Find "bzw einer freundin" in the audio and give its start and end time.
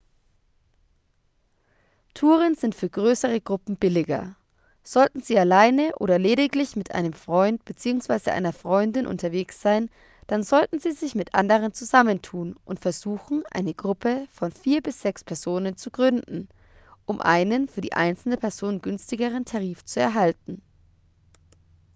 7.65-9.05